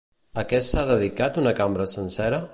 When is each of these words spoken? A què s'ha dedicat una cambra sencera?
A 0.41 0.45
què 0.53 0.61
s'ha 0.69 0.85
dedicat 0.93 1.39
una 1.43 1.55
cambra 1.61 1.91
sencera? 1.97 2.43